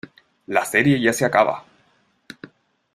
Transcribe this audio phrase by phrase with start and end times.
[0.47, 1.63] La serie ya se acaba.